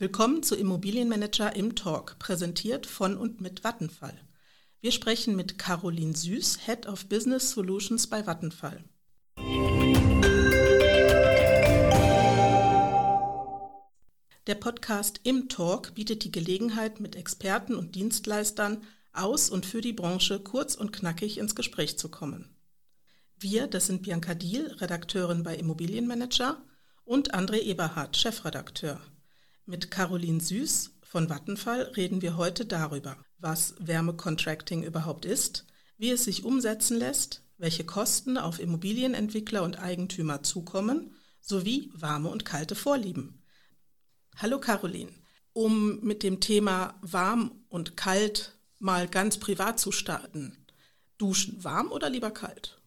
Willkommen 0.00 0.44
zu 0.44 0.54
Immobilienmanager 0.54 1.56
im 1.56 1.74
Talk, 1.74 2.20
präsentiert 2.20 2.86
von 2.86 3.16
und 3.16 3.40
mit 3.40 3.64
Vattenfall. 3.64 4.16
Wir 4.80 4.92
sprechen 4.92 5.34
mit 5.34 5.58
Caroline 5.58 6.14
Süß, 6.14 6.66
Head 6.66 6.86
of 6.86 7.06
Business 7.08 7.50
Solutions 7.50 8.06
bei 8.06 8.24
Vattenfall. 8.24 8.84
Der 14.46 14.54
Podcast 14.54 15.18
Im 15.24 15.48
Talk 15.48 15.96
bietet 15.96 16.22
die 16.22 16.30
Gelegenheit, 16.30 17.00
mit 17.00 17.16
Experten 17.16 17.74
und 17.74 17.96
Dienstleistern 17.96 18.84
aus 19.12 19.50
und 19.50 19.66
für 19.66 19.80
die 19.80 19.92
Branche 19.92 20.38
kurz 20.38 20.76
und 20.76 20.92
knackig 20.92 21.38
ins 21.38 21.56
Gespräch 21.56 21.98
zu 21.98 22.08
kommen. 22.08 22.54
Wir, 23.36 23.66
das 23.66 23.88
sind 23.88 24.02
Bianca 24.02 24.34
Diel, 24.34 24.68
Redakteurin 24.74 25.42
bei 25.42 25.56
Immobilienmanager, 25.56 26.62
und 27.04 27.34
André 27.34 27.62
Eberhardt, 27.62 28.16
Chefredakteur. 28.16 29.00
Mit 29.70 29.90
Caroline 29.90 30.40
Süß 30.40 30.92
von 31.02 31.28
Vattenfall 31.28 31.82
reden 31.94 32.22
wir 32.22 32.38
heute 32.38 32.64
darüber, 32.64 33.18
was 33.36 33.74
Wärmecontracting 33.78 34.82
überhaupt 34.82 35.26
ist, 35.26 35.66
wie 35.98 36.08
es 36.08 36.24
sich 36.24 36.42
umsetzen 36.42 36.96
lässt, 36.96 37.42
welche 37.58 37.84
Kosten 37.84 38.38
auf 38.38 38.60
Immobilienentwickler 38.60 39.62
und 39.62 39.78
Eigentümer 39.78 40.42
zukommen, 40.42 41.14
sowie 41.42 41.90
warme 41.92 42.30
und 42.30 42.46
kalte 42.46 42.76
Vorlieben. 42.76 43.42
Hallo 44.36 44.58
Caroline, 44.58 45.12
um 45.52 46.00
mit 46.00 46.22
dem 46.22 46.40
Thema 46.40 46.98
warm 47.02 47.66
und 47.68 47.94
kalt 47.94 48.56
mal 48.78 49.06
ganz 49.06 49.36
privat 49.36 49.78
zu 49.78 49.92
starten. 49.92 50.64
Duschen 51.18 51.62
warm 51.62 51.92
oder 51.92 52.08
lieber 52.08 52.30
kalt? 52.30 52.77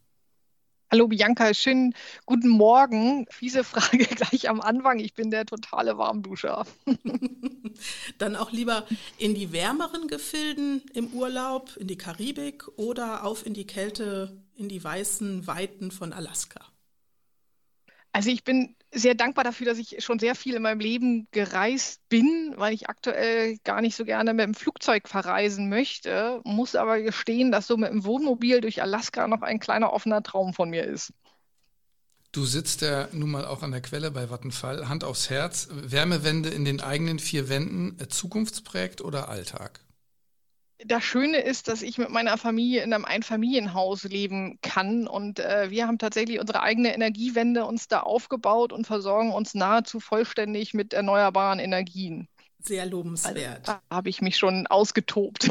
Hallo 0.94 1.08
Bianca, 1.08 1.54
schönen 1.54 1.96
guten 2.26 2.50
Morgen. 2.50 3.26
Fiese 3.30 3.64
Frage 3.64 4.00
gleich 4.16 4.50
am 4.50 4.60
Anfang. 4.60 5.00
Ich 5.00 5.14
bin 5.14 5.32
der 5.32 5.46
totale 5.46 5.98
Warmduscher. 5.98 6.66
Dann 8.18 8.36
auch 8.36 8.52
lieber 8.52 8.86
in 9.18 9.34
die 9.34 9.54
wärmeren 9.54 10.10
Gefilden 10.10 10.84
im 10.94 11.14
Urlaub, 11.14 11.78
in 11.78 11.88
die 11.88 11.98
Karibik 11.98 12.68
oder 12.76 13.24
auf 13.24 13.46
in 13.46 13.54
die 13.54 13.66
Kälte, 13.66 14.38
in 14.58 14.68
die 14.68 14.84
weißen 14.84 15.48
Weiten 15.48 15.92
von 15.92 16.12
Alaska. 16.12 16.60
Also 18.12 18.30
ich 18.30 18.44
bin 18.44 18.76
sehr 18.94 19.16
dankbar 19.16 19.46
dafür, 19.46 19.68
dass 19.68 19.78
ich 19.78 20.04
schon 20.04 20.20
sehr 20.20 20.36
viel 20.36 20.56
in 20.56 20.62
meinem 20.62 20.82
Leben 20.82 21.28
gereist 21.32 22.02
bin, 22.10 22.54
weil 22.58 22.74
ich 22.74 22.90
aktuell 22.90 23.58
gar 23.64 23.82
nicht 23.82 23.96
so 23.96 24.04
gerne 24.04 24.34
mit 24.34 24.46
dem 24.46 24.54
Flugzeug 24.54 25.08
verreisen 25.08 25.70
möchte, 25.70 26.42
muss 26.44 26.76
aber 26.76 27.02
gestehen, 27.02 27.52
dass 27.52 27.68
so 27.68 27.78
mit 27.78 27.90
dem 27.90 28.04
Wohnmobil 28.04 28.60
durch 28.60 28.82
Alaska 28.82 29.28
noch 29.28 29.42
ein 29.42 29.60
kleiner 29.60 29.94
offener 29.94 30.24
Traum 30.24 30.54
von 30.54 30.70
mir 30.70 30.84
ist. 30.84 31.14
Du 32.34 32.46
sitzt 32.46 32.82
ja 32.82 33.10
nun 33.12 33.32
mal 33.32 33.46
auch 33.46 33.62
an 33.62 33.72
der 33.72 33.82
Quelle 33.82 34.10
bei 34.12 34.30
Vattenfall. 34.30 34.88
Hand 34.88 35.04
aufs 35.04 35.30
Herz. 35.30 35.68
Wärmewende 35.70 36.50
in 36.50 36.64
den 36.64 36.80
eigenen 36.80 37.20
vier 37.20 37.50
Wänden, 37.50 37.98
äh, 38.00 38.08
Zukunftsprojekt 38.08 39.02
oder 39.02 39.28
Alltag? 39.28 39.82
Das 40.86 41.04
Schöne 41.04 41.40
ist, 41.40 41.68
dass 41.68 41.82
ich 41.82 41.98
mit 41.98 42.10
meiner 42.10 42.38
Familie 42.38 42.84
in 42.84 42.94
einem 42.94 43.06
Einfamilienhaus 43.06 44.04
leben 44.04 44.60
kann 44.62 45.08
und 45.08 45.40
äh, 45.40 45.70
wir 45.70 45.88
haben 45.88 45.98
tatsächlich 45.98 46.40
unsere 46.40 46.62
eigene 46.62 46.94
Energiewende 46.94 47.66
uns 47.66 47.88
da 47.88 48.02
aufgebaut 48.02 48.74
und 48.74 48.88
versorgen 48.88 49.32
uns 49.32 49.54
nahezu 49.54 50.00
vollständig 50.00 50.74
mit 50.74 50.94
erneuerbaren 50.94 51.60
Energien. 51.60 52.28
Sehr 52.64 52.86
lobenswert. 52.86 53.68
Also, 53.68 53.80
da 53.90 53.96
habe 53.96 54.10
ich 54.10 54.22
mich 54.22 54.38
schon 54.38 54.68
ausgetobt. 54.68 55.50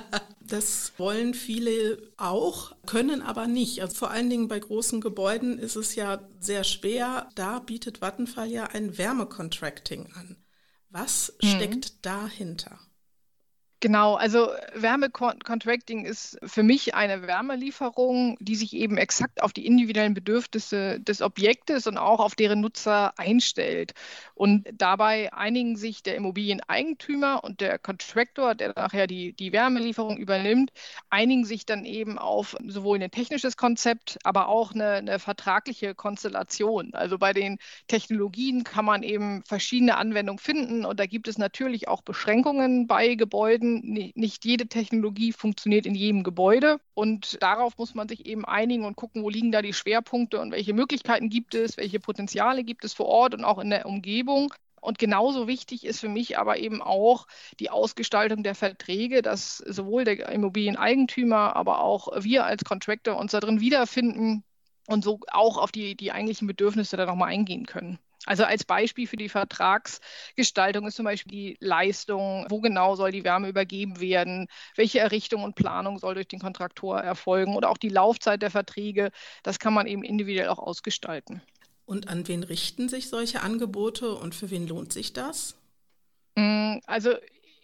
das 0.40 0.92
wollen 0.96 1.34
viele 1.34 1.98
auch, 2.16 2.74
können 2.84 3.22
aber 3.22 3.46
nicht. 3.46 3.80
Also 3.80 3.94
vor 3.94 4.10
allen 4.10 4.28
Dingen 4.28 4.48
bei 4.48 4.58
großen 4.58 5.00
Gebäuden 5.00 5.58
ist 5.58 5.76
es 5.76 5.94
ja 5.94 6.20
sehr 6.40 6.64
schwer. 6.64 7.28
Da 7.36 7.60
bietet 7.60 8.00
Vattenfall 8.00 8.50
ja 8.50 8.64
ein 8.64 8.98
Wärmecontracting 8.98 10.12
an. 10.14 10.36
Was 10.90 11.34
mhm. 11.42 11.46
steckt 11.46 12.04
dahinter? 12.04 12.80
Genau, 13.80 14.16
also 14.16 14.48
Wärmecontracting 14.74 16.04
ist 16.04 16.36
für 16.42 16.64
mich 16.64 16.96
eine 16.96 17.22
Wärmelieferung, 17.28 18.36
die 18.40 18.56
sich 18.56 18.72
eben 18.74 18.98
exakt 18.98 19.40
auf 19.40 19.52
die 19.52 19.66
individuellen 19.66 20.14
Bedürfnisse 20.14 20.98
des 20.98 21.22
Objektes 21.22 21.86
und 21.86 21.96
auch 21.96 22.18
auf 22.18 22.34
deren 22.34 22.60
Nutzer 22.60 23.16
einstellt. 23.20 23.94
Und 24.34 24.66
dabei 24.72 25.32
einigen 25.32 25.76
sich 25.76 26.02
der 26.02 26.16
Immobilieneigentümer 26.16 27.44
und 27.44 27.60
der 27.60 27.78
Contractor, 27.78 28.56
der 28.56 28.72
nachher 28.74 29.06
die, 29.06 29.32
die 29.34 29.52
Wärmelieferung 29.52 30.16
übernimmt, 30.16 30.72
einigen 31.08 31.44
sich 31.44 31.64
dann 31.64 31.84
eben 31.84 32.18
auf 32.18 32.56
sowohl 32.66 33.00
ein 33.00 33.10
technisches 33.12 33.56
Konzept, 33.56 34.18
aber 34.24 34.48
auch 34.48 34.72
eine, 34.74 34.94
eine 34.94 35.18
vertragliche 35.20 35.94
Konstellation. 35.94 36.94
Also 36.94 37.16
bei 37.16 37.32
den 37.32 37.58
Technologien 37.86 38.64
kann 38.64 38.84
man 38.84 39.04
eben 39.04 39.44
verschiedene 39.44 39.98
Anwendungen 39.98 40.40
finden 40.40 40.84
und 40.84 40.98
da 40.98 41.06
gibt 41.06 41.28
es 41.28 41.38
natürlich 41.38 41.86
auch 41.86 42.02
Beschränkungen 42.02 42.88
bei 42.88 43.14
Gebäuden 43.14 43.67
wissen, 43.68 44.12
nicht 44.14 44.44
jede 44.44 44.66
Technologie 44.66 45.32
funktioniert 45.32 45.86
in 45.86 45.94
jedem 45.94 46.22
Gebäude. 46.22 46.80
Und 46.94 47.42
darauf 47.42 47.76
muss 47.78 47.94
man 47.94 48.08
sich 48.08 48.26
eben 48.26 48.44
einigen 48.44 48.84
und 48.84 48.96
gucken, 48.96 49.22
wo 49.22 49.30
liegen 49.30 49.52
da 49.52 49.62
die 49.62 49.72
Schwerpunkte 49.72 50.40
und 50.40 50.52
welche 50.52 50.74
Möglichkeiten 50.74 51.28
gibt 51.28 51.54
es, 51.54 51.76
welche 51.76 52.00
Potenziale 52.00 52.64
gibt 52.64 52.84
es 52.84 52.94
vor 52.94 53.06
Ort 53.06 53.34
und 53.34 53.44
auch 53.44 53.58
in 53.58 53.70
der 53.70 53.86
Umgebung. 53.86 54.52
Und 54.80 54.98
genauso 54.98 55.48
wichtig 55.48 55.84
ist 55.84 56.00
für 56.00 56.08
mich 56.08 56.38
aber 56.38 56.58
eben 56.58 56.82
auch 56.82 57.26
die 57.58 57.68
Ausgestaltung 57.70 58.44
der 58.44 58.54
Verträge, 58.54 59.22
dass 59.22 59.58
sowohl 59.58 60.04
der 60.04 60.28
Immobilieneigentümer, 60.28 61.56
aber 61.56 61.80
auch 61.80 62.08
wir 62.22 62.44
als 62.44 62.64
Contractor 62.64 63.16
uns 63.16 63.32
da 63.32 63.40
drin 63.40 63.60
wiederfinden 63.60 64.44
und 64.86 65.02
so 65.02 65.20
auch 65.32 65.58
auf 65.58 65.72
die, 65.72 65.96
die 65.96 66.12
eigentlichen 66.12 66.46
Bedürfnisse 66.46 66.96
da 66.96 67.06
nochmal 67.06 67.30
eingehen 67.30 67.66
können. 67.66 67.98
Also 68.28 68.44
als 68.44 68.66
Beispiel 68.66 69.06
für 69.06 69.16
die 69.16 69.30
Vertragsgestaltung 69.30 70.86
ist 70.86 70.96
zum 70.96 71.06
Beispiel 71.06 71.32
die 71.32 71.56
Leistung, 71.60 72.44
wo 72.50 72.60
genau 72.60 72.94
soll 72.94 73.10
die 73.10 73.24
Wärme 73.24 73.48
übergeben 73.48 74.00
werden, 74.00 74.48
welche 74.76 74.98
Errichtung 74.98 75.44
und 75.44 75.54
Planung 75.54 75.98
soll 75.98 76.12
durch 76.12 76.28
den 76.28 76.38
Kontraktor 76.38 77.00
erfolgen 77.00 77.56
oder 77.56 77.70
auch 77.70 77.78
die 77.78 77.88
Laufzeit 77.88 78.42
der 78.42 78.50
Verträge. 78.50 79.12
Das 79.44 79.58
kann 79.58 79.72
man 79.72 79.86
eben 79.86 80.04
individuell 80.04 80.48
auch 80.48 80.58
ausgestalten. 80.58 81.40
Und 81.86 82.08
an 82.08 82.28
wen 82.28 82.42
richten 82.42 82.90
sich 82.90 83.08
solche 83.08 83.40
Angebote 83.40 84.14
und 84.14 84.34
für 84.34 84.50
wen 84.50 84.68
lohnt 84.68 84.92
sich 84.92 85.14
das? 85.14 85.56
Mm, 86.36 86.80
also 86.84 87.14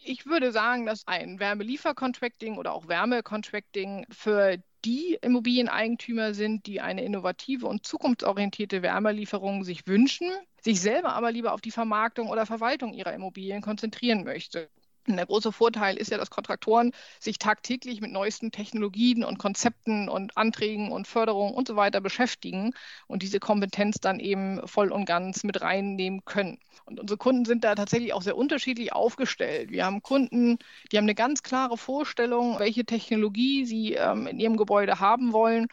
ich 0.02 0.24
würde 0.24 0.50
sagen, 0.50 0.86
dass 0.86 1.06
ein 1.06 1.40
Wärmeliefercontracting 1.40 2.56
oder 2.56 2.72
auch 2.72 2.88
Wärmecontracting 2.88 4.06
für 4.10 4.56
die 4.84 5.18
Immobilieneigentümer 5.22 6.34
sind, 6.34 6.66
die 6.66 6.80
eine 6.80 7.04
innovative 7.04 7.66
und 7.66 7.86
zukunftsorientierte 7.86 8.82
Wärmelieferung 8.82 9.64
sich 9.64 9.86
wünschen, 9.86 10.30
sich 10.60 10.80
selber 10.80 11.14
aber 11.14 11.32
lieber 11.32 11.52
auf 11.52 11.60
die 11.60 11.70
Vermarktung 11.70 12.28
oder 12.28 12.46
Verwaltung 12.46 12.92
ihrer 12.92 13.14
Immobilien 13.14 13.62
konzentrieren 13.62 14.24
möchte. 14.24 14.68
Der 15.06 15.26
große 15.26 15.52
Vorteil 15.52 15.96
ist 15.96 16.10
ja, 16.10 16.16
dass 16.16 16.30
Kontraktoren 16.30 16.92
sich 17.20 17.38
tagtäglich 17.38 18.00
mit 18.00 18.10
neuesten 18.10 18.50
Technologien 18.50 19.22
und 19.22 19.38
Konzepten 19.38 20.08
und 20.08 20.36
Anträgen 20.36 20.92
und 20.92 21.06
Förderungen 21.06 21.54
und 21.54 21.68
so 21.68 21.76
weiter 21.76 22.00
beschäftigen 22.00 22.72
und 23.06 23.22
diese 23.22 23.38
Kompetenz 23.38 23.98
dann 24.00 24.18
eben 24.18 24.66
voll 24.66 24.90
und 24.92 25.04
ganz 25.04 25.44
mit 25.44 25.60
reinnehmen 25.60 26.24
können. 26.24 26.58
Und 26.86 27.00
unsere 27.00 27.18
Kunden 27.18 27.44
sind 27.44 27.64
da 27.64 27.74
tatsächlich 27.74 28.14
auch 28.14 28.22
sehr 28.22 28.36
unterschiedlich 28.36 28.92
aufgestellt. 28.92 29.70
Wir 29.70 29.84
haben 29.84 30.02
Kunden, 30.02 30.58
die 30.90 30.96
haben 30.96 31.04
eine 31.04 31.14
ganz 31.14 31.42
klare 31.42 31.76
Vorstellung, 31.76 32.58
welche 32.58 32.84
Technologie 32.86 33.66
sie 33.66 33.94
ähm, 33.94 34.26
in 34.26 34.40
ihrem 34.40 34.56
Gebäude 34.56 35.00
haben 35.00 35.32
wollen 35.32 35.68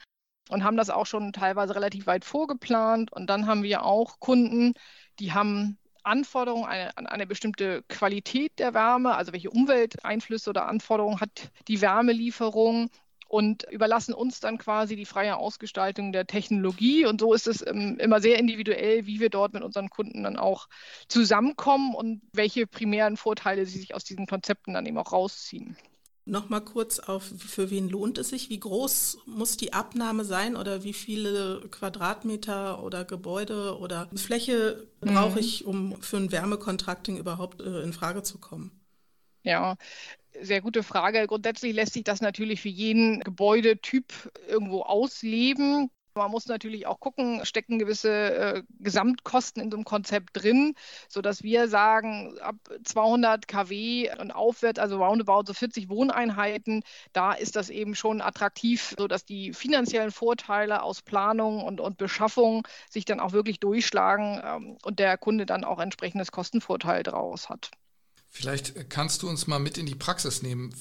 und 0.49 0.63
haben 0.63 0.77
das 0.77 0.89
auch 0.89 1.05
schon 1.05 1.31
teilweise 1.33 1.75
relativ 1.75 2.05
weit 2.07 2.25
vorgeplant. 2.25 3.11
Und 3.13 3.29
dann 3.29 3.47
haben 3.47 3.63
wir 3.63 3.85
auch 3.85 4.19
Kunden, 4.19 4.73
die 5.19 5.31
haben 5.33 5.77
Anforderungen 6.03 6.65
eine, 6.65 6.97
an 6.97 7.07
eine 7.07 7.27
bestimmte 7.27 7.83
Qualität 7.87 8.59
der 8.59 8.73
Wärme, 8.73 9.15
also 9.15 9.33
welche 9.33 9.49
Umwelteinflüsse 9.49 10.49
oder 10.49 10.67
Anforderungen 10.67 11.19
hat 11.19 11.51
die 11.67 11.81
Wärmelieferung 11.81 12.89
und 13.31 13.63
überlassen 13.71 14.13
uns 14.13 14.41
dann 14.41 14.57
quasi 14.57 14.97
die 14.97 15.05
freie 15.05 15.37
Ausgestaltung 15.37 16.11
der 16.11 16.27
Technologie. 16.27 17.05
Und 17.05 17.21
so 17.21 17.33
ist 17.33 17.47
es 17.47 17.65
ähm, 17.65 17.97
immer 17.97 18.19
sehr 18.19 18.37
individuell, 18.37 19.05
wie 19.05 19.21
wir 19.21 19.29
dort 19.29 19.53
mit 19.53 19.63
unseren 19.63 19.89
Kunden 19.89 20.23
dann 20.23 20.37
auch 20.37 20.67
zusammenkommen 21.07 21.95
und 21.95 22.21
welche 22.33 22.67
primären 22.67 23.15
Vorteile 23.15 23.65
sie 23.65 23.79
sich 23.79 23.95
aus 23.95 24.03
diesen 24.03 24.27
Konzepten 24.27 24.73
dann 24.73 24.85
eben 24.85 24.97
auch 24.97 25.13
rausziehen. 25.13 25.77
Nochmal 26.25 26.61
kurz 26.61 26.99
auf, 26.99 27.23
für 27.23 27.71
wen 27.71 27.89
lohnt 27.89 28.19
es 28.19 28.29
sich? 28.29 28.49
Wie 28.49 28.59
groß 28.59 29.19
muss 29.25 29.57
die 29.57 29.73
Abnahme 29.73 30.23
sein 30.23 30.55
oder 30.55 30.83
wie 30.83 30.93
viele 30.93 31.61
Quadratmeter 31.71 32.83
oder 32.83 33.05
Gebäude 33.05 33.77
oder 33.79 34.07
Fläche 34.15 34.87
mhm. 35.01 35.13
brauche 35.13 35.39
ich, 35.39 35.65
um 35.65 35.99
für 36.01 36.17
ein 36.17 36.31
Wärmekontrakting 36.31 37.17
überhaupt 37.17 37.61
äh, 37.61 37.81
in 37.81 37.91
Frage 37.91 38.21
zu 38.21 38.37
kommen? 38.37 38.71
Ja, 39.43 39.75
sehr 40.39 40.61
gute 40.61 40.83
Frage. 40.83 41.25
Grundsätzlich 41.25 41.73
lässt 41.73 41.93
sich 41.93 42.03
das 42.03 42.21
natürlich 42.21 42.61
für 42.61 42.69
jeden 42.69 43.21
Gebäudetyp 43.21 44.13
irgendwo 44.47 44.81
ausleben. 44.81 45.89
Man 46.13 46.31
muss 46.31 46.47
natürlich 46.47 46.87
auch 46.87 46.99
gucken, 46.99 47.45
stecken 47.45 47.79
gewisse 47.79 48.09
äh, 48.11 48.63
Gesamtkosten 48.79 49.61
in 49.61 49.71
so 49.71 49.77
einem 49.77 49.85
Konzept 49.85 50.29
drin, 50.33 50.75
sodass 51.07 51.41
wir 51.41 51.69
sagen, 51.69 52.37
ab 52.39 52.55
200 52.83 53.47
kW 53.47 54.11
und 54.19 54.31
aufwärts, 54.31 54.77
also 54.79 54.97
roundabout 54.97 55.43
so 55.47 55.53
40 55.53 55.89
Wohneinheiten, 55.89 56.83
da 57.13 57.31
ist 57.31 57.55
das 57.55 57.69
eben 57.69 57.95
schon 57.95 58.21
attraktiv, 58.21 58.93
sodass 58.97 59.23
die 59.23 59.53
finanziellen 59.53 60.11
Vorteile 60.11 60.83
aus 60.83 61.01
Planung 61.01 61.63
und, 61.63 61.79
und 61.79 61.97
Beschaffung 61.97 62.67
sich 62.89 63.05
dann 63.05 63.21
auch 63.21 63.31
wirklich 63.31 63.61
durchschlagen 63.61 64.41
ähm, 64.43 64.77
und 64.83 64.99
der 64.99 65.17
Kunde 65.17 65.45
dann 65.45 65.63
auch 65.63 65.79
entsprechendes 65.79 66.33
Kostenvorteil 66.33 67.03
daraus 67.03 67.47
hat. 67.47 67.71
Vielleicht 68.27 68.89
kannst 68.89 69.23
du 69.23 69.29
uns 69.29 69.47
mal 69.47 69.59
mit 69.59 69.77
in 69.77 69.85
die 69.85 69.95
Praxis 69.95 70.41
nehmen. 70.41 70.73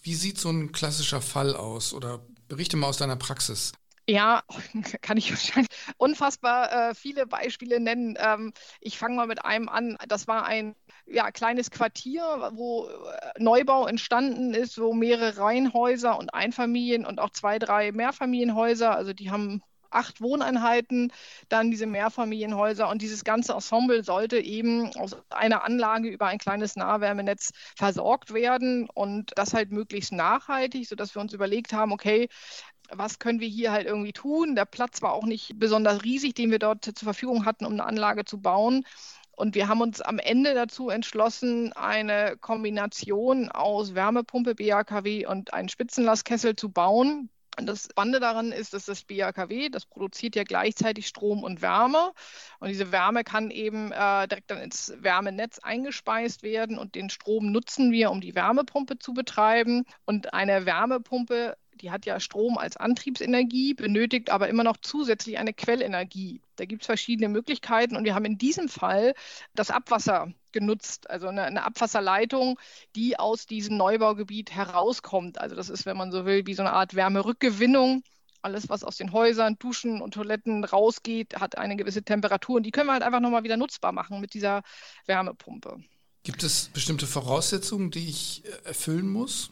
Wie 0.00 0.14
sieht 0.14 0.38
so 0.38 0.50
ein 0.50 0.70
klassischer 0.70 1.20
Fall 1.20 1.56
aus 1.56 1.92
oder 1.92 2.24
berichte 2.48 2.76
mal 2.76 2.88
aus 2.88 2.98
deiner 2.98 3.16
Praxis? 3.16 3.72
Ja, 4.08 4.42
kann 5.02 5.16
ich 5.16 5.30
wahrscheinlich 5.30 5.70
unfassbar 5.96 6.90
äh, 6.90 6.94
viele 6.94 7.26
Beispiele 7.26 7.80
nennen. 7.80 8.16
Ähm, 8.20 8.52
ich 8.80 8.98
fange 8.98 9.16
mal 9.16 9.26
mit 9.26 9.44
einem 9.44 9.68
an. 9.68 9.96
Das 10.06 10.28
war 10.28 10.44
ein 10.46 10.76
ja, 11.06 11.30
kleines 11.32 11.70
Quartier, 11.72 12.22
wo 12.54 12.86
äh, 12.88 13.30
Neubau 13.42 13.86
entstanden 13.86 14.54
ist, 14.54 14.80
wo 14.80 14.92
mehrere 14.94 15.38
Reihenhäuser 15.38 16.16
und 16.18 16.32
Einfamilien 16.34 17.04
und 17.04 17.18
auch 17.20 17.30
zwei, 17.30 17.58
drei 17.58 17.90
Mehrfamilienhäuser, 17.92 18.94
also 18.94 19.12
die 19.12 19.30
haben 19.30 19.62
acht 19.90 20.20
Wohneinheiten, 20.20 21.12
dann 21.48 21.70
diese 21.70 21.86
Mehrfamilienhäuser 21.86 22.88
und 22.88 23.02
dieses 23.02 23.24
ganze 23.24 23.52
Ensemble 23.54 24.02
sollte 24.04 24.36
eben 24.38 24.90
aus 24.96 25.16
einer 25.30 25.64
Anlage 25.64 26.08
über 26.08 26.26
ein 26.26 26.38
kleines 26.38 26.76
Nahwärmenetz 26.76 27.52
versorgt 27.76 28.34
werden 28.34 28.88
und 28.92 29.32
das 29.36 29.54
halt 29.54 29.70
möglichst 29.70 30.12
nachhaltig, 30.12 30.86
sodass 30.88 31.14
wir 31.14 31.22
uns 31.22 31.32
überlegt 31.32 31.72
haben, 31.72 31.92
okay, 31.92 32.28
was 32.92 33.18
können 33.18 33.40
wir 33.40 33.48
hier 33.48 33.72
halt 33.72 33.86
irgendwie 33.86 34.12
tun? 34.12 34.54
Der 34.54 34.64
Platz 34.64 35.02
war 35.02 35.12
auch 35.12 35.24
nicht 35.24 35.58
besonders 35.58 36.04
riesig, 36.04 36.34
den 36.34 36.50
wir 36.50 36.58
dort 36.58 36.84
zur 36.84 36.94
Verfügung 36.94 37.44
hatten, 37.44 37.64
um 37.64 37.72
eine 37.72 37.84
Anlage 37.84 38.24
zu 38.24 38.40
bauen. 38.40 38.84
Und 39.32 39.54
wir 39.54 39.68
haben 39.68 39.82
uns 39.82 40.00
am 40.00 40.18
Ende 40.18 40.54
dazu 40.54 40.88
entschlossen, 40.88 41.72
eine 41.74 42.38
Kombination 42.40 43.50
aus 43.50 43.94
Wärmepumpe, 43.94 44.54
BAKW 44.54 45.26
und 45.26 45.52
einen 45.52 45.68
Spitzenlastkessel 45.68 46.56
zu 46.56 46.70
bauen. 46.70 47.28
Und 47.58 47.66
das 47.66 47.84
Spannende 47.90 48.20
daran 48.20 48.52
ist, 48.52 48.74
dass 48.74 48.84
das 48.84 49.04
BAKW, 49.04 49.70
das 49.70 49.86
produziert 49.86 50.36
ja 50.36 50.44
gleichzeitig 50.44 51.06
Strom 51.06 51.42
und 51.42 51.62
Wärme. 51.62 52.12
Und 52.60 52.68
diese 52.68 52.92
Wärme 52.92 53.24
kann 53.24 53.50
eben 53.50 53.92
äh, 53.92 54.28
direkt 54.28 54.50
dann 54.50 54.58
ins 54.60 54.92
Wärmenetz 54.98 55.58
eingespeist 55.58 56.42
werden. 56.42 56.78
Und 56.78 56.94
den 56.94 57.08
Strom 57.08 57.52
nutzen 57.52 57.92
wir, 57.92 58.10
um 58.10 58.20
die 58.20 58.34
Wärmepumpe 58.34 58.98
zu 58.98 59.14
betreiben. 59.14 59.84
Und 60.04 60.34
eine 60.34 60.66
Wärmepumpe 60.66 61.56
die 61.80 61.90
hat 61.90 62.06
ja 62.06 62.20
Strom 62.20 62.58
als 62.58 62.76
Antriebsenergie, 62.76 63.74
benötigt 63.74 64.30
aber 64.30 64.48
immer 64.48 64.64
noch 64.64 64.76
zusätzlich 64.78 65.38
eine 65.38 65.52
Quellenergie. 65.52 66.40
Da 66.56 66.64
gibt 66.64 66.82
es 66.82 66.86
verschiedene 66.86 67.28
Möglichkeiten 67.28 67.96
und 67.96 68.04
wir 68.04 68.14
haben 68.14 68.24
in 68.24 68.38
diesem 68.38 68.68
Fall 68.68 69.14
das 69.54 69.70
Abwasser 69.70 70.32
genutzt, 70.52 71.10
also 71.10 71.28
eine, 71.28 71.44
eine, 71.44 71.64
Abwasserleitung, 71.64 72.58
die 72.94 73.18
aus 73.18 73.46
diesem 73.46 73.76
Neubaugebiet 73.76 74.52
herauskommt. 74.52 75.38
Also 75.38 75.54
das 75.54 75.68
ist, 75.68 75.84
wenn 75.84 75.96
man 75.96 76.10
so 76.10 76.24
will, 76.24 76.46
wie 76.46 76.54
so 76.54 76.62
eine 76.62 76.72
Art 76.72 76.94
Wärmerückgewinnung. 76.94 78.02
Alles, 78.42 78.68
was 78.68 78.84
aus 78.84 78.96
den 78.96 79.12
Häusern, 79.12 79.58
Duschen 79.58 80.00
und 80.00 80.14
Toiletten 80.14 80.64
rausgeht, 80.64 81.40
hat 81.40 81.58
eine 81.58 81.76
gewisse 81.76 82.02
Temperatur 82.02 82.56
und 82.56 82.62
die 82.62 82.70
können 82.70 82.86
wir 82.86 82.92
halt 82.92 83.02
einfach 83.02 83.20
nochmal 83.20 83.44
wieder 83.44 83.56
nutzbar 83.56 83.92
machen 83.92 84.20
mit 84.20 84.34
dieser 84.34 84.62
Wärmepumpe. 85.06 85.78
Gibt 86.22 86.42
es 86.42 86.70
bestimmte 86.72 87.06
Voraussetzungen, 87.06 87.90
die 87.90 88.08
ich 88.08 88.44
äh, 88.44 88.68
erfüllen 88.68 89.08
muss? 89.08 89.50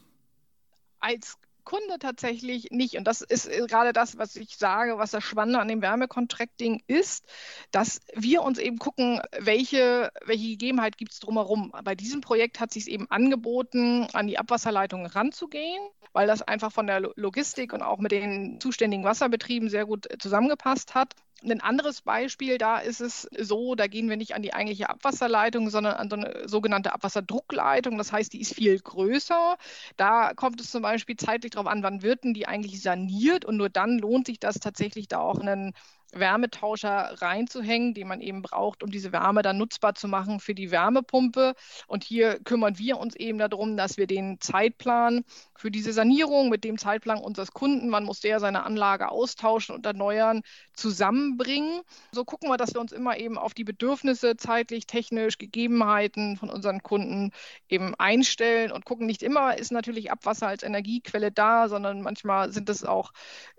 Als 1.00 1.37
Kunde 1.64 1.99
tatsächlich 1.99 2.70
nicht. 2.70 2.96
Und 2.96 3.05
das 3.05 3.20
ist 3.20 3.46
äh, 3.46 3.66
gerade 3.66 3.93
das, 3.93 4.19
was 4.19 4.37
ich 4.37 4.56
sage, 4.56 4.99
was 4.99 5.11
das 5.11 5.25
Spannende 5.25 5.61
an 5.61 5.69
dem 5.69 5.82
Wärmecontracting 5.82 6.82
ist, 6.87 7.25
dass 7.70 8.00
wir 8.14 8.43
uns 8.43 8.58
eben 8.58 8.78
gucken, 8.78 9.20
welche, 9.38 10.11
welche 10.25 10.49
Gegebenheit 10.49 10.96
gibt 10.96 11.12
es 11.12 11.20
drumherum. 11.20 11.72
Bei 11.84 11.94
diesem 11.94 12.20
Projekt 12.20 12.61
hat 12.61 12.72
sich 12.72 12.88
eben 12.88 13.11
angeboten, 13.11 14.06
an 14.12 14.26
die 14.26 14.38
Abwasserleitung 14.38 15.06
ranzugehen, 15.06 15.82
weil 16.12 16.26
das 16.26 16.43
einfach 16.43 16.72
von 16.72 16.87
der 16.87 17.00
Logistik 17.16 17.72
und 17.72 17.82
auch 17.82 17.99
mit 17.99 18.12
den 18.12 18.61
zuständigen 18.61 19.05
Wasserbetrieben 19.05 19.69
sehr 19.69 19.87
gut 19.87 20.11
äh, 20.11 20.19
zusammengepasst 20.19 20.94
hat. 20.94 21.14
Ein 21.42 21.60
anderes 21.60 22.00
Beispiel, 22.00 22.56
da 22.56 22.78
ist 22.78 23.00
es 23.00 23.28
so, 23.38 23.75
da 23.75 23.86
gehen 23.86 24.08
wir 24.08 24.16
nicht 24.16 24.34
an 24.34 24.42
die 24.42 24.54
eigentliche 24.54 24.88
Abwasserleitung, 24.88 25.69
sondern 25.69 25.94
an 25.94 26.08
so 26.08 26.16
eine 26.16 26.48
sogenannte 26.48 26.94
Abwasserdruckleitung. 26.94 27.98
Das 27.98 28.12
heißt, 28.12 28.32
die 28.32 28.40
ist 28.40 28.54
viel 28.54 28.78
größer. 28.78 29.56
Da 29.96 30.32
kommt 30.34 30.60
es 30.60 30.70
zum 30.70 30.81
Beispiel 30.82 31.16
zeitlich 31.16 31.52
darauf 31.52 31.66
an, 31.66 31.82
wann 31.82 32.02
wird 32.02 32.25
denn 32.25 32.32
die 32.32 32.48
eigentlich 32.48 32.81
saniert 32.81 33.44
und 33.44 33.56
nur 33.58 33.69
dann 33.69 33.98
lohnt 33.98 34.26
sich 34.26 34.40
das 34.40 34.58
tatsächlich 34.58 35.08
da 35.08 35.19
auch 35.19 35.38
einen 35.38 35.75
Wärmetauscher 36.14 37.14
reinzuhängen, 37.20 37.94
den 37.94 38.08
man 38.08 38.20
eben 38.20 38.43
braucht, 38.43 38.82
um 38.82 38.90
diese 38.90 39.12
Wärme 39.12 39.43
dann 39.43 39.58
nutzbar 39.58 39.94
zu 39.94 40.08
machen 40.08 40.40
für 40.40 40.55
die 40.55 40.70
Wärmepumpe. 40.70 41.55
Und 41.87 42.05
hier 42.05 42.38
kümmern 42.40 42.78
wir 42.78 42.99
uns 42.99 43.14
eben 43.16 43.38
darum, 43.38 43.76
dass 43.76 43.96
wir 43.96 44.06
den 44.06 44.40
Zeitplan 44.40 45.25
für 45.56 45.70
diese 45.70 45.93
Sanierung 45.93 46.49
mit 46.49 46.64
dem 46.64 46.78
Zeitplan 46.78 47.19
unseres 47.19 47.52
Kunden, 47.52 47.88
man 47.88 48.05
muss 48.05 48.20
der 48.20 48.40
seine 48.40 48.64
Anlage 48.64 49.11
austauschen 49.11 49.75
und 49.75 49.87
erneuern, 49.87 50.43
zusammenbringen. 50.75 51.81
So 52.12 52.25
gucken 52.25 52.49
wir, 52.49 52.56
dass 52.56 52.75
wir 52.75 52.81
uns 52.81 52.93
immer 52.93 53.16
eben 53.16 53.38
auf 53.38 53.55
die 53.55 53.64
Bedürfnisse 53.64 54.37
zeitlich, 54.37 54.87
technisch, 54.87 55.38
Gegebenheiten 55.38 56.37
von 56.37 56.50
unseren 56.50 56.82
Kunden 56.82 57.32
eben 57.69 57.94
einstellen 57.96 58.72
und 58.72 58.84
gucken, 58.84 59.06
nicht 59.06 59.22
immer 59.22 59.56
ist 59.56 59.72
natürlich 59.72 60.11
Abwasser 60.11 60.49
als 60.49 60.62
Energiequelle 60.62 61.32
da, 61.32 61.69
sondern 61.69 62.02
manchmal 62.02 62.52
sind 62.52 62.69
es 62.69 62.84
auch 62.84 63.12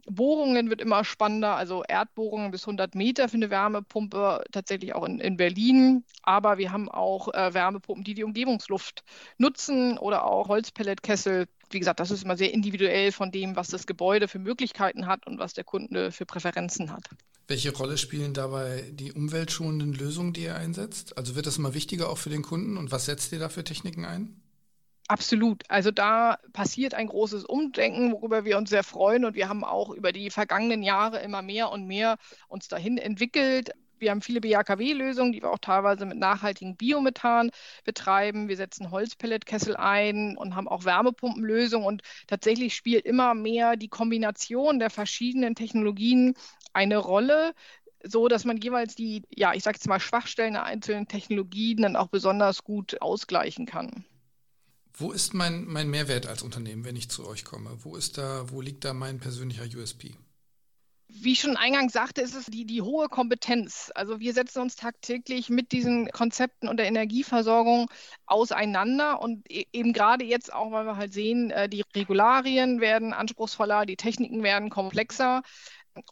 Bohrungen, 0.08 0.70
wird 0.70 0.82
immer 0.82 1.04
spannender, 1.04 1.56
also 1.56 1.84
Erdbohrungen 1.84 2.45
Leitungen 2.46 2.52
bis 2.52 2.64
100 2.64 2.96
Meter 2.96 3.30
für 3.30 3.36
eine 3.36 3.50
Wärmepumpe, 3.50 4.44
tatsächlich 4.52 4.94
auch 4.96 5.06
in, 5.06 5.20
in 5.20 5.38
Berlin. 5.38 6.04
Aber 6.24 6.58
wir 6.58 6.72
haben 6.72 6.90
auch 6.90 7.34
äh, 7.34 7.54
Wärmepumpen, 7.54 8.04
die 8.04 8.14
die 8.14 8.24
Umgebungsluft 8.24 9.04
nutzen 9.38 9.98
oder 9.98 10.26
auch 10.26 10.48
Holzpelletkessel. 10.48 11.48
Wie 11.72 11.80
gesagt, 11.80 12.00
das 12.00 12.12
ist 12.12 12.24
immer 12.24 12.38
sehr 12.38 12.54
individuell 12.54 13.12
von 13.12 13.32
dem, 13.32 13.56
was 13.56 13.70
das 13.70 13.88
Gebäude 13.88 14.28
für 14.28 14.40
Möglichkeiten 14.40 15.08
hat 15.08 15.26
und 15.26 15.40
was 15.40 15.54
der 15.54 15.64
Kunde 15.64 16.12
für 16.12 16.26
Präferenzen 16.26 16.92
hat. 16.92 17.06
Welche 17.48 17.76
Rolle 17.76 17.98
spielen 17.98 18.34
dabei 18.34 18.84
die 18.92 19.12
umweltschonenden 19.12 19.94
Lösungen, 19.94 20.34
die 20.34 20.44
ihr 20.44 20.56
einsetzt? 20.56 21.18
Also 21.18 21.36
wird 21.36 21.46
das 21.46 21.58
immer 21.58 21.74
wichtiger 21.74 22.10
auch 22.10 22.18
für 22.18 22.30
den 22.30 22.42
Kunden 22.42 22.78
und 22.78 22.92
was 22.92 23.06
setzt 23.06 23.32
ihr 23.34 23.40
da 23.40 23.50
für 23.50 23.64
Techniken 23.64 24.06
ein? 24.06 24.42
Absolut. 25.08 25.64
Also 25.70 25.92
da 25.92 26.38
passiert 26.54 26.96
ein 26.96 27.08
großes 27.08 27.46
Umdenken, 27.46 28.12
worüber 28.12 28.44
wir 28.44 28.58
uns 28.58 28.72
sehr 28.72 28.84
freuen. 28.84 29.24
Und 29.26 29.36
wir 29.36 29.48
haben 29.50 29.64
auch 29.64 29.92
über 29.92 30.12
die 30.12 30.32
vergangenen 30.32 30.82
Jahre 30.82 31.20
immer 31.20 31.42
mehr 31.44 31.72
und 31.72 31.86
mehr 31.86 32.18
uns 32.48 32.68
dahin 32.68 32.98
entwickelt. 32.98 33.70
Wir 34.00 34.10
haben 34.12 34.22
viele 34.22 34.42
BAKW-Lösungen, 34.42 35.32
die 35.32 35.42
wir 35.44 35.52
auch 35.52 35.60
teilweise 35.60 36.06
mit 36.06 36.18
nachhaltigem 36.18 36.76
Biomethan 36.76 37.52
betreiben. 37.84 38.48
Wir 38.50 38.58
setzen 38.58 38.90
Holzpelletkessel 38.92 39.76
ein 39.78 40.38
und 40.38 40.56
haben 40.56 40.68
auch 40.68 40.86
Wärmepumpenlösungen. 40.86 41.88
Und 41.88 42.02
tatsächlich 42.28 42.76
spielt 42.76 43.06
immer 43.06 43.36
mehr 43.36 43.76
die 43.78 43.90
Kombination 43.90 44.80
der 44.80 44.90
verschiedenen 44.90 45.54
Technologien 45.56 46.34
eine 46.74 46.98
Rolle, 46.98 47.54
so 48.04 48.28
dass 48.28 48.44
man 48.44 48.58
jeweils 48.58 48.96
die, 48.96 49.24
ja, 49.30 49.54
ich 49.54 49.64
sage 49.64 49.78
jetzt 49.78 49.88
mal, 49.88 50.00
Schwachstellen 50.00 50.54
der 50.54 50.66
einzelnen 50.66 51.08
Technologien 51.08 51.84
dann 51.84 51.96
auch 51.96 52.08
besonders 52.08 52.64
gut 52.64 53.02
ausgleichen 53.02 53.66
kann. 53.68 54.06
Wo 54.98 55.12
ist 55.12 55.34
mein, 55.34 55.66
mein 55.66 55.90
Mehrwert 55.90 56.26
als 56.26 56.42
Unternehmen, 56.42 56.86
wenn 56.86 56.96
ich 56.96 57.10
zu 57.10 57.28
euch 57.28 57.44
komme? 57.44 57.78
Wo 57.84 57.98
ist 57.98 58.18
da, 58.18 58.50
wo 58.50 58.62
liegt 58.62 58.86
da 58.86 58.94
mein 58.94 59.20
persönlicher 59.20 59.66
USP? 59.78 60.16
Wie 61.08 61.34
ich 61.34 61.40
schon 61.40 61.58
eingangs 61.58 61.94
sagte, 61.94 62.22
ist 62.22 62.34
es 62.34 62.46
die, 62.46 62.66
die 62.66 62.82
hohe 62.82 63.10
Kompetenz. 63.10 63.92
Also 63.94 64.20
wir 64.20 64.34
setzen 64.34 64.62
uns 64.62 64.76
tagtäglich 64.76 65.50
mit 65.50 65.72
diesen 65.72 66.10
Konzepten 66.12 66.68
und 66.68 66.78
der 66.78 66.88
Energieversorgung 66.88 67.90
auseinander 68.26 69.22
und 69.22 69.50
e, 69.52 69.66
eben 69.72 69.94
gerade 69.94 70.26
jetzt 70.26 70.52
auch, 70.52 70.72
weil 70.72 70.86
wir 70.86 70.98
halt 70.98 71.14
sehen, 71.14 71.52
äh, 71.52 71.70
die 71.70 71.84
Regularien 71.96 72.82
werden 72.82 73.14
anspruchsvoller, 73.14 73.86
die 73.86 73.98
Techniken 73.98 74.44
werden 74.44 74.70
komplexer. 74.70 75.44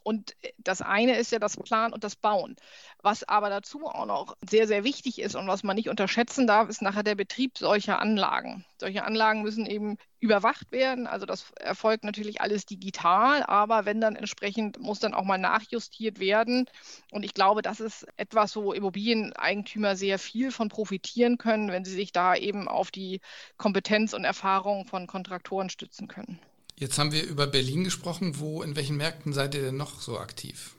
Und 0.02 0.34
das 0.58 0.80
eine 0.80 1.16
ist 1.16 1.32
ja 1.32 1.38
das 1.38 1.56
Plan 1.56 1.92
und 1.92 2.04
das 2.04 2.16
Bauen. 2.16 2.56
Was 3.02 3.24
aber 3.24 3.50
dazu 3.50 3.86
auch 3.86 4.06
noch 4.06 4.36
sehr, 4.48 4.66
sehr 4.66 4.84
wichtig 4.84 5.20
ist 5.20 5.34
und 5.34 5.46
was 5.46 5.62
man 5.62 5.76
nicht 5.76 5.88
unterschätzen 5.88 6.46
darf, 6.46 6.68
ist 6.68 6.82
nachher 6.82 7.02
der 7.02 7.14
Betrieb 7.14 7.58
solcher 7.58 8.00
Anlagen. 8.00 8.64
Solche 8.78 9.04
Anlagen 9.04 9.42
müssen 9.42 9.66
eben 9.66 9.98
überwacht 10.20 10.72
werden. 10.72 11.06
Also 11.06 11.26
das 11.26 11.50
erfolgt 11.60 12.04
natürlich 12.04 12.40
alles 12.40 12.64
digital, 12.64 13.42
aber 13.42 13.84
wenn 13.84 14.00
dann 14.00 14.16
entsprechend 14.16 14.78
muss 14.78 15.00
dann 15.00 15.14
auch 15.14 15.24
mal 15.24 15.38
nachjustiert 15.38 16.18
werden. 16.18 16.66
Und 17.10 17.24
ich 17.24 17.34
glaube, 17.34 17.60
das 17.60 17.80
ist 17.80 18.06
etwas, 18.16 18.56
wo 18.56 18.72
Immobilieneigentümer 18.72 19.96
sehr 19.96 20.18
viel 20.18 20.50
von 20.50 20.68
profitieren 20.68 21.36
können, 21.36 21.70
wenn 21.70 21.84
sie 21.84 21.94
sich 21.94 22.12
da 22.12 22.34
eben 22.34 22.68
auf 22.68 22.90
die 22.90 23.20
Kompetenz 23.58 24.14
und 24.14 24.24
Erfahrung 24.24 24.86
von 24.86 25.06
Kontraktoren 25.06 25.68
stützen 25.68 26.08
können. 26.08 26.40
Jetzt 26.78 26.98
haben 26.98 27.12
wir 27.12 27.24
über 27.24 27.46
Berlin 27.46 27.84
gesprochen. 27.84 28.38
Wo, 28.40 28.62
in 28.62 28.76
welchen 28.76 28.96
Märkten 28.96 29.32
seid 29.32 29.54
ihr 29.54 29.62
denn 29.62 29.76
noch 29.76 30.00
so 30.00 30.18
aktiv? 30.18 30.76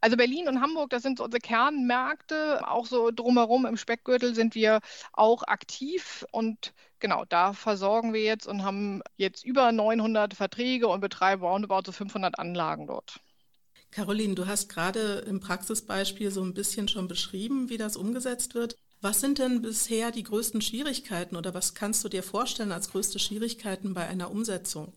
Also 0.00 0.16
Berlin 0.16 0.46
und 0.46 0.60
Hamburg, 0.60 0.90
das 0.90 1.02
sind 1.02 1.18
so 1.18 1.24
unsere 1.24 1.40
Kernmärkte. 1.40 2.68
Auch 2.68 2.86
so 2.86 3.10
drumherum 3.10 3.66
im 3.66 3.76
Speckgürtel 3.76 4.34
sind 4.34 4.54
wir 4.54 4.80
auch 5.12 5.42
aktiv 5.42 6.24
und 6.30 6.72
genau, 7.00 7.24
da 7.24 7.52
versorgen 7.54 8.12
wir 8.12 8.22
jetzt 8.22 8.46
und 8.46 8.62
haben 8.62 9.02
jetzt 9.16 9.44
über 9.44 9.72
900 9.72 10.34
Verträge 10.34 10.86
und 10.86 11.00
betreiben 11.00 11.42
roundabout 11.42 11.82
so 11.86 11.92
500 11.92 12.38
Anlagen 12.38 12.86
dort. 12.86 13.20
Caroline, 13.90 14.34
du 14.34 14.46
hast 14.46 14.68
gerade 14.68 15.24
im 15.26 15.40
Praxisbeispiel 15.40 16.30
so 16.30 16.42
ein 16.42 16.54
bisschen 16.54 16.86
schon 16.86 17.08
beschrieben, 17.08 17.68
wie 17.70 17.78
das 17.78 17.96
umgesetzt 17.96 18.54
wird. 18.54 18.76
Was 19.00 19.20
sind 19.20 19.38
denn 19.38 19.62
bisher 19.62 20.10
die 20.10 20.22
größten 20.22 20.60
Schwierigkeiten 20.60 21.34
oder 21.34 21.54
was 21.54 21.74
kannst 21.74 22.04
du 22.04 22.08
dir 22.08 22.22
vorstellen 22.22 22.72
als 22.72 22.90
größte 22.90 23.18
Schwierigkeiten 23.18 23.94
bei 23.94 24.06
einer 24.06 24.30
Umsetzung? 24.30 24.92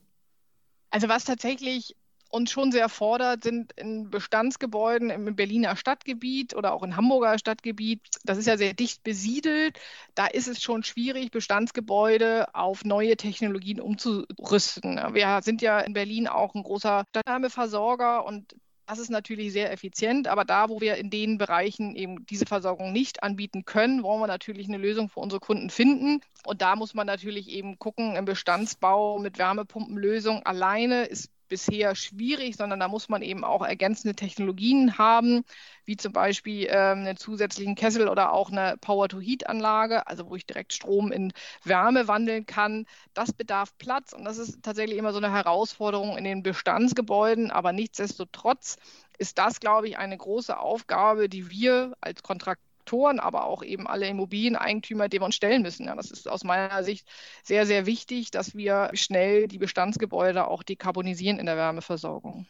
Also 0.89 1.07
was 1.07 1.25
tatsächlich 1.25 1.95
uns 2.29 2.51
schon 2.51 2.71
sehr 2.71 2.89
fordert, 2.89 3.43
sind 3.43 3.73
in 3.73 4.09
Bestandsgebäuden 4.09 5.09
im 5.09 5.35
Berliner 5.35 5.75
Stadtgebiet 5.75 6.55
oder 6.55 6.73
auch 6.73 6.83
in 6.83 6.95
Hamburger 6.95 7.39
Stadtgebiet. 7.39 8.01
Das 8.23 8.37
ist 8.37 8.45
ja 8.45 8.55
sehr 8.57 8.73
dicht 8.73 9.03
besiedelt. 9.03 9.79
Da 10.13 10.27
ist 10.27 10.47
es 10.47 10.61
schon 10.61 10.83
schwierig, 10.83 11.31
Bestandsgebäude 11.31 12.53
auf 12.53 12.85
neue 12.85 13.17
Technologien 13.17 13.81
umzurüsten. 13.81 14.97
Wir 15.13 15.41
sind 15.41 15.61
ja 15.61 15.79
in 15.79 15.93
Berlin 15.93 16.27
auch 16.27 16.53
ein 16.53 16.63
großer 16.63 17.03
Stadtwärmeversorger 17.09 18.23
und 18.25 18.55
das 18.89 18.97
ist 18.97 19.11
natürlich 19.11 19.53
sehr 19.53 19.71
effizient, 19.71 20.27
aber 20.27 20.45
da, 20.45 20.67
wo 20.67 20.81
wir 20.81 20.95
in 20.95 21.11
den 21.11 21.37
Bereichen 21.37 21.95
eben 21.95 22.25
diese 22.25 22.47
Versorgung 22.47 22.91
nicht 22.91 23.21
anbieten 23.21 23.63
können, 23.63 24.01
wollen 24.01 24.19
wir 24.19 24.25
natürlich 24.25 24.67
eine 24.67 24.79
Lösung 24.79 25.09
für 25.09 25.19
unsere 25.19 25.39
Kunden 25.39 25.69
finden. 25.69 26.21
Und 26.43 26.63
da 26.63 26.75
muss 26.75 26.95
man 26.95 27.05
natürlich 27.05 27.49
eben 27.49 27.77
gucken, 27.77 28.15
im 28.15 28.25
Bestandsbau 28.25 29.19
mit 29.19 29.37
Wärmepumpenlösung 29.37 30.41
alleine 30.43 31.05
ist 31.05 31.29
bisher 31.49 31.95
schwierig, 31.95 32.55
sondern 32.55 32.79
da 32.79 32.87
muss 32.87 33.09
man 33.09 33.21
eben 33.21 33.43
auch 33.43 33.63
ergänzende 33.65 34.15
Technologien 34.15 34.97
haben, 34.97 35.43
wie 35.85 35.97
zum 35.97 36.13
Beispiel 36.13 36.67
ähm, 36.69 36.99
einen 36.99 37.17
zusätzlichen 37.17 37.75
Kessel 37.75 38.07
oder 38.07 38.31
auch 38.31 38.51
eine 38.51 38.77
Power-to-Heat-Anlage, 38.79 40.07
also 40.07 40.29
wo 40.29 40.35
ich 40.35 40.45
direkt 40.45 40.73
Strom 40.73 41.11
in 41.11 41.33
Wärme 41.63 42.07
wandeln 42.07 42.45
kann. 42.45 42.85
Das 43.13 43.33
bedarf 43.33 43.77
Platz 43.77 44.13
und 44.13 44.23
das 44.23 44.37
ist 44.37 44.63
tatsächlich 44.63 44.97
immer 44.97 45.11
so 45.11 45.17
eine 45.17 45.33
Herausforderung 45.33 46.17
in 46.17 46.23
den 46.23 46.43
Bestandsgebäuden, 46.43 47.51
aber 47.51 47.73
nichtsdestotrotz 47.73 48.77
ist 49.17 49.37
das, 49.37 49.59
glaube 49.59 49.89
ich, 49.89 49.97
eine 49.97 50.17
große 50.17 50.57
Aufgabe, 50.57 51.27
die 51.27 51.49
wir 51.49 51.93
als 51.99 52.23
Kontrakt 52.23 52.61
Investoren, 52.89 53.19
aber 53.19 53.45
auch 53.45 53.63
eben 53.63 53.87
alle 53.87 54.07
Immobilieneigentümer, 54.07 55.09
denen 55.09 55.21
wir 55.21 55.25
uns 55.25 55.35
stellen 55.35 55.61
müssen. 55.61 55.85
Ja, 55.85 55.95
das 55.95 56.11
ist 56.11 56.27
aus 56.27 56.43
meiner 56.43 56.83
Sicht 56.83 57.07
sehr, 57.43 57.65
sehr 57.65 57.85
wichtig, 57.85 58.31
dass 58.31 58.55
wir 58.55 58.89
schnell 58.93 59.47
die 59.47 59.57
Bestandsgebäude 59.57 60.47
auch 60.47 60.63
dekarbonisieren 60.63 61.39
in 61.39 61.45
der 61.45 61.57
Wärmeversorgung. 61.57 62.47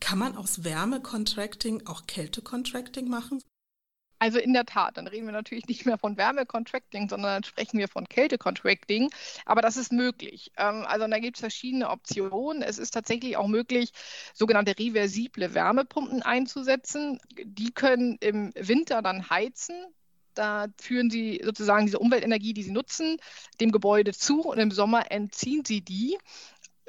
Kann 0.00 0.18
man 0.18 0.36
aus 0.36 0.64
Wärmecontracting 0.64 1.86
auch 1.86 2.06
Kältecontracting 2.06 3.08
machen? 3.08 3.42
Also 4.20 4.38
in 4.38 4.52
der 4.52 4.64
Tat, 4.64 4.96
dann 4.96 5.06
reden 5.06 5.26
wir 5.26 5.32
natürlich 5.32 5.68
nicht 5.68 5.86
mehr 5.86 5.98
von 5.98 6.16
Wärmecontracting, 6.16 7.08
sondern 7.08 7.36
dann 7.36 7.44
sprechen 7.44 7.78
wir 7.78 7.88
von 7.88 8.08
Kältecontracting. 8.08 9.10
Aber 9.44 9.62
das 9.62 9.76
ist 9.76 9.92
möglich. 9.92 10.50
Ähm, 10.56 10.84
also 10.86 11.06
da 11.06 11.18
gibt 11.18 11.36
es 11.36 11.40
verschiedene 11.40 11.88
Optionen. 11.90 12.62
Es 12.62 12.78
ist 12.78 12.90
tatsächlich 12.90 13.36
auch 13.36 13.46
möglich, 13.46 13.92
sogenannte 14.34 14.76
reversible 14.78 15.54
Wärmepumpen 15.54 16.22
einzusetzen. 16.22 17.20
Die 17.44 17.70
können 17.70 18.16
im 18.20 18.52
Winter 18.56 19.02
dann 19.02 19.30
heizen. 19.30 19.76
Da 20.34 20.66
führen 20.80 21.10
sie 21.10 21.40
sozusagen 21.44 21.86
diese 21.86 21.98
Umweltenergie, 21.98 22.54
die 22.54 22.62
sie 22.62 22.70
nutzen, 22.70 23.16
dem 23.60 23.72
Gebäude 23.72 24.12
zu 24.12 24.42
und 24.42 24.58
im 24.58 24.70
Sommer 24.70 25.10
entziehen 25.10 25.64
sie 25.64 25.80
die 25.80 26.16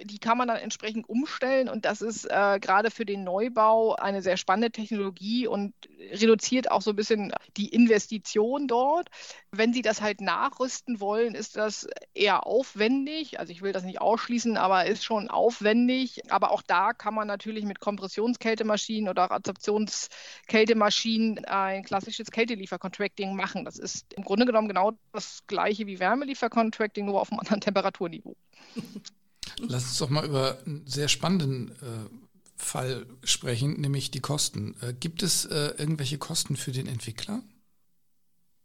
die 0.04 0.20
kann 0.20 0.38
man 0.38 0.48
dann 0.48 0.58
entsprechend 0.58 1.10
umstellen 1.10 1.70
und 1.70 1.86
das 1.86 2.02
ist 2.02 2.26
äh, 2.26 2.60
gerade 2.60 2.92
für 2.92 3.06
den 3.06 3.24
Neubau 3.24 3.96
eine 3.96 4.22
sehr 4.22 4.38
spannende 4.38 4.72
Technologie 4.72 5.48
und 5.48 5.74
reduziert 6.12 6.72
auch 6.72 6.82
so 6.82 6.92
ein 6.92 6.96
bisschen 6.96 7.34
die 7.58 7.70
Investition 7.70 8.68
dort. 8.68 9.10
Wenn 9.52 9.74
Sie 9.74 9.82
das 9.82 10.02
halt 10.02 10.22
nachrüsten 10.22 11.00
wollen, 11.00 11.36
ist 11.36 11.58
das 11.58 11.88
eher 12.14 12.46
aufwendig. 12.46 13.40
Also 13.40 13.52
ich 13.52 13.62
will 13.62 13.72
das 13.72 13.84
nicht 13.84 14.02
ausschließen, 14.02 14.58
aber 14.58 14.86
ist 14.86 15.04
schon 15.04 15.30
aufwendig. 15.30 16.32
Aber 16.32 16.52
auch 16.52 16.62
da 16.62 16.94
kann 16.94 17.14
man 17.14 17.28
natürlich 17.28 17.66
mit 17.66 17.80
Kompressionskältemaschinen 17.80 19.10
oder 19.10 19.32
Adsorptionskältemaschinen 19.32 21.46
ein 21.46 21.84
klassisches 21.84 22.32
Kälteliefercontracting 22.32 23.36
machen. 23.36 23.66
Das 23.66 23.78
ist 23.78 24.14
im 24.14 24.24
Grunde 24.24 24.46
genommen 24.46 24.68
genau 24.68 24.94
das 25.14 25.44
gleiche 25.48 25.88
wie 25.88 26.00
Wärmeliefercontracting, 26.00 27.06
nur 27.06 27.22
auf 27.22 27.32
einem 27.32 27.40
anderen 27.40 27.62
Temperaturniveau. 27.62 28.36
Lass 29.68 29.84
uns 29.84 29.98
doch 29.98 30.10
mal 30.10 30.26
über 30.26 30.60
einen 30.66 30.86
sehr 30.88 31.08
spannenden 31.08 31.72
äh, 31.72 32.10
Fall 32.56 33.06
sprechen, 33.24 33.80
nämlich 33.80 34.12
die 34.12 34.20
Kosten. 34.20 34.76
Äh, 34.82 34.94
gibt 34.94 35.24
es 35.24 35.46
äh, 35.46 35.74
irgendwelche 35.78 36.18
Kosten 36.18 36.56
für 36.56 36.72
den 36.72 36.88
Entwickler? 36.88 37.42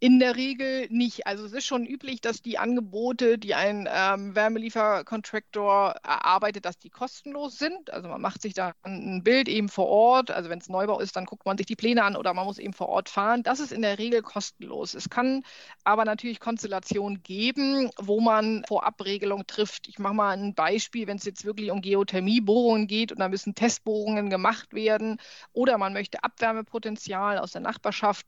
In 0.00 0.18
der 0.18 0.36
Regel 0.36 0.86
nicht. 0.90 1.26
Also 1.26 1.46
es 1.46 1.52
ist 1.52 1.64
schon 1.64 1.86
üblich, 1.86 2.20
dass 2.20 2.42
die 2.42 2.58
Angebote, 2.58 3.38
die 3.38 3.54
ein 3.54 3.88
ähm, 3.90 4.34
Wärmelieferkontraktor 4.34 5.94
erarbeitet, 6.02 6.64
dass 6.64 6.78
die 6.78 6.90
kostenlos 6.90 7.58
sind. 7.58 7.90
Also 7.90 8.08
man 8.08 8.20
macht 8.20 8.42
sich 8.42 8.54
da 8.54 8.74
ein 8.82 9.22
Bild 9.22 9.48
eben 9.48 9.68
vor 9.68 9.86
Ort. 9.86 10.30
Also 10.30 10.50
wenn 10.50 10.58
es 10.58 10.68
Neubau 10.68 11.00
ist, 11.00 11.16
dann 11.16 11.24
guckt 11.24 11.46
man 11.46 11.56
sich 11.56 11.66
die 11.66 11.76
Pläne 11.76 12.02
an 12.04 12.16
oder 12.16 12.34
man 12.34 12.44
muss 12.44 12.58
eben 12.58 12.74
vor 12.74 12.88
Ort 12.88 13.08
fahren. 13.08 13.42
Das 13.44 13.60
ist 13.60 13.72
in 13.72 13.82
der 13.82 13.98
Regel 13.98 14.20
kostenlos. 14.20 14.94
Es 14.94 15.08
kann 15.08 15.42
aber 15.84 16.04
natürlich 16.04 16.40
Konstellationen 16.40 17.22
geben, 17.22 17.90
wo 17.98 18.20
man 18.20 18.64
Vorabregelungen 18.66 19.46
trifft. 19.46 19.88
Ich 19.88 19.98
mache 19.98 20.14
mal 20.14 20.36
ein 20.36 20.54
Beispiel, 20.54 21.06
wenn 21.06 21.16
es 21.16 21.24
jetzt 21.24 21.44
wirklich 21.44 21.70
um 21.70 21.80
Geothermiebohrungen 21.80 22.88
geht 22.88 23.12
und 23.12 23.20
da 23.20 23.28
müssen 23.28 23.54
Testbohrungen 23.54 24.28
gemacht 24.28 24.74
werden 24.74 25.18
oder 25.52 25.78
man 25.78 25.92
möchte 25.92 26.22
Abwärmepotenzial 26.24 27.38
aus 27.38 27.52
der 27.52 27.62
Nachbarschaft 27.62 28.26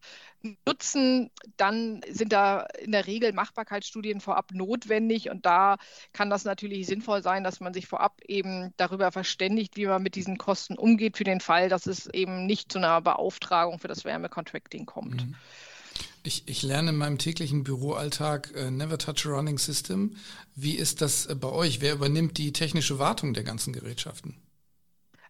nutzen, 0.64 1.30
dann 1.56 2.00
sind 2.08 2.32
da 2.32 2.66
in 2.78 2.92
der 2.92 3.06
Regel 3.06 3.32
Machbarkeitsstudien 3.32 4.20
vorab 4.20 4.52
notwendig 4.52 5.30
und 5.30 5.46
da 5.46 5.76
kann 6.12 6.30
das 6.30 6.44
natürlich 6.44 6.86
sinnvoll 6.86 7.22
sein, 7.22 7.44
dass 7.44 7.60
man 7.60 7.74
sich 7.74 7.86
vorab 7.86 8.20
eben 8.26 8.72
darüber 8.76 9.12
verständigt, 9.12 9.76
wie 9.76 9.86
man 9.86 10.02
mit 10.02 10.14
diesen 10.14 10.38
Kosten 10.38 10.76
umgeht 10.76 11.16
für 11.16 11.24
den 11.24 11.40
Fall, 11.40 11.68
dass 11.68 11.86
es 11.86 12.06
eben 12.06 12.46
nicht 12.46 12.72
zu 12.72 12.78
einer 12.78 13.00
Beauftragung 13.00 13.78
für 13.78 13.88
das 13.88 14.04
Wärmecontracting 14.04 14.86
kommt. 14.86 15.26
Mhm. 15.26 15.34
Ich, 16.22 16.42
ich, 16.46 16.62
lerne 16.62 16.90
in 16.90 16.96
meinem 16.96 17.18
täglichen 17.18 17.62
Büroalltag 17.62 18.52
äh, 18.56 18.70
Never 18.70 18.98
Touch 18.98 19.26
a 19.26 19.30
Running 19.30 19.58
System. 19.58 20.16
Wie 20.56 20.74
ist 20.74 21.00
das 21.00 21.26
äh, 21.26 21.36
bei 21.36 21.48
euch? 21.48 21.80
Wer 21.80 21.94
übernimmt 21.94 22.36
die 22.36 22.52
technische 22.52 22.98
Wartung 22.98 23.32
der 23.32 23.44
ganzen 23.44 23.72
Gerätschaften? 23.72 24.34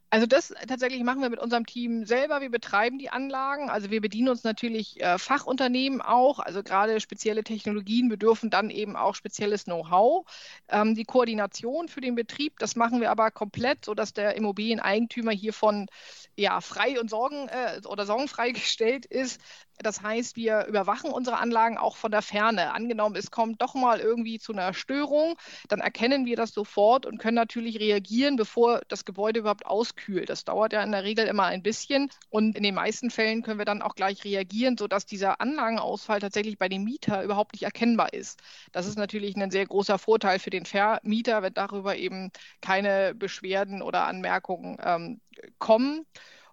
Also 0.09 0.27
das 0.27 0.55
tatsächlich 0.69 1.03
machen 1.03 1.21
wir 1.21 1.31
mit 1.31 1.41
unserem 1.41 1.67
Team 1.67 2.05
selber. 2.07 2.41
Wir 2.41 2.51
betreiben 2.51 2.99
die 2.99 3.11
Anlagen. 3.11 3.69
Also 3.71 3.91
wir 3.91 4.01
bedienen 4.01 4.29
uns 4.29 4.45
natürlich 4.45 5.01
äh, 5.03 5.19
Fachunternehmen 5.19 6.01
auch. 6.01 6.39
Also 6.39 6.63
gerade 6.63 7.01
spezielle 7.01 7.43
Technologien 7.43 8.09
bedürfen 8.09 8.49
dann 8.49 8.71
eben 8.71 8.95
auch 8.95 9.17
spezielles 9.17 9.65
Know-how. 9.65 10.25
Ähm, 10.69 10.95
die 10.95 11.05
Koordination 11.05 11.89
für 11.89 12.01
den 12.01 12.15
Betrieb, 12.15 12.59
das 12.61 12.77
machen 12.77 13.01
wir 13.01 13.11
aber 13.11 13.33
komplett, 13.33 13.85
sodass 13.85 14.13
der 14.13 14.37
Immobilieneigentümer 14.37 15.33
hiervon 15.33 15.89
ja 16.37 16.61
frei 16.61 17.01
und 17.01 17.11
sorgen 17.11 17.49
äh, 17.49 17.81
oder 17.87 18.07
sorgenfrei 18.07 18.51
gestellt 18.53 19.07
ist. 19.07 19.41
Das 19.79 20.03
heißt, 20.03 20.37
wir 20.37 20.67
überwachen 20.67 21.11
unsere 21.11 21.39
Anlagen 21.39 21.79
auch 21.79 21.97
von 21.97 22.11
der 22.11 22.23
Ferne. 22.23 22.73
Angenommen, 22.73 23.17
es 23.17 23.31
kommt 23.31 23.61
doch 23.61 23.75
mal 23.75 24.01
irgendwie 24.01 24.39
zu 24.39 24.53
einer 24.53 24.73
Störung, 24.75 25.37
dann 25.69 25.81
erkennen 25.81 26.27
wir 26.27 26.37
das 26.37 26.53
sofort 26.53 27.07
und 27.07 27.19
können 27.19 27.35
natürlich 27.35 27.79
reagieren, 27.79 28.37
bevor 28.37 28.81
das 28.89 29.05
Gebäude 29.05 29.41
überhaupt 29.41 29.67
auskühlt. 29.67 30.31
Das 30.31 30.45
dauert 30.45 30.73
ja 30.73 30.83
in 30.83 30.93
der 30.93 31.05
Regel 31.05 31.27
immer 31.27 31.45
ein 31.45 31.63
bisschen 31.63 32.11
und 32.31 32.57
in 32.57 32.63
den 32.63 32.75
meisten 32.75 33.11
Fällen 33.11 33.43
können 33.43 33.59
wir 33.59 33.65
dann 33.65 33.83
auch 33.83 33.95
gleich 33.95 34.25
reagieren, 34.25 34.77
sodass 34.79 35.07
dieser 35.07 35.41
Anlagenausfall 35.41 36.21
tatsächlich 36.21 36.59
bei 36.59 36.69
dem 36.69 36.85
Mieter 36.85 37.23
überhaupt 37.23 37.53
nicht 37.53 37.65
erkennbar 37.65 38.13
ist. 38.13 38.43
Das 38.73 38.87
ist 38.87 38.97
natürlich 38.99 39.37
ein 39.37 39.51
sehr 39.51 39.67
großer 39.67 39.99
Vorteil 39.99 40.39
für 40.39 40.51
den 40.51 40.67
Vermieter, 40.67 41.43
wenn 41.43 41.55
darüber 41.55 41.97
eben 41.97 42.31
keine 42.61 43.15
Beschwerden 43.15 43.83
oder 43.83 44.07
Anmerkungen 44.07 44.77
ähm, 44.83 45.21
kommen. 45.59 46.07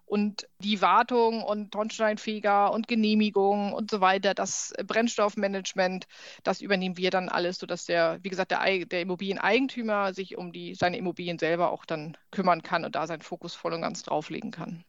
Und 0.06 0.46
die 0.58 0.82
Wartung 0.82 1.42
und 1.42 1.72
Tonsteinfeger 1.72 2.72
und 2.72 2.88
Genehmigung 2.88 3.72
und 3.72 3.90
so 3.90 4.00
weiter, 4.00 4.34
das 4.34 4.72
Brennstoffmanagement, 4.84 6.06
das 6.42 6.60
übernehmen 6.60 6.96
wir 6.96 7.10
dann 7.10 7.28
alles, 7.28 7.58
sodass 7.58 7.86
der, 7.86 8.18
wie 8.22 8.28
gesagt, 8.28 8.50
der, 8.50 8.86
der 8.86 9.00
Immobilieneigentümer 9.00 10.12
sich 10.12 10.36
um 10.36 10.52
die, 10.52 10.74
seine 10.74 10.98
Immobilien 10.98 11.38
selber 11.38 11.70
auch 11.70 11.84
dann 11.84 12.16
kümmern 12.30 12.62
kann 12.62 12.84
und 12.84 12.94
da 12.94 13.06
seinen 13.06 13.22
Fokus 13.22 13.54
voll 13.54 13.72
und 13.72 13.80
ganz 13.80 14.02
drauflegen 14.02 14.50
kann. 14.50 14.84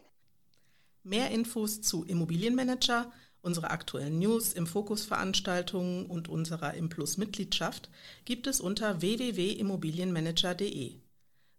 Mehr 1.02 1.32
Infos 1.32 1.80
zu 1.80 2.04
Immobilienmanager, 2.04 3.10
unsere 3.42 3.70
aktuellen 3.70 4.20
News, 4.20 4.52
im 4.52 4.68
Fokusveranstaltungen 4.68 6.06
und 6.06 6.28
unserer 6.28 6.74
Implus-Mitgliedschaft 6.74 7.90
gibt 8.24 8.46
es 8.46 8.60
unter 8.60 9.00
www.immobilienmanager.de. 9.00 11.00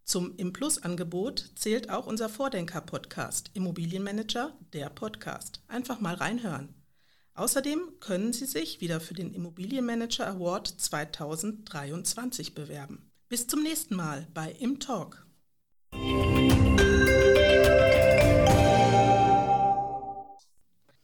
Zum 0.06 0.38
Implus-Angebot 0.38 1.52
zählt 1.56 1.90
auch 1.90 2.08
unser 2.08 2.30
Vordenker-Podcast 2.30 3.52
Immobilienmanager, 3.54 4.54
der 4.72 4.90
Podcast. 4.90 5.62
Einfach 5.68 6.00
mal 6.00 6.16
reinhören. 6.16 6.79
Außerdem 7.40 8.02
können 8.02 8.34
Sie 8.34 8.46
sich 8.46 8.82
wieder 8.82 9.00
für 9.00 9.14
den 9.14 9.34
Immobilienmanager 9.34 10.28
Award 10.28 10.68
2023 10.68 12.54
bewerben. 12.54 13.10
Bis 13.30 13.48
zum 13.48 13.64
nächsten 13.64 13.96
Mal 13.96 14.28
bei 14.34 14.52
Im 14.60 14.82
Talk. 14.82 15.26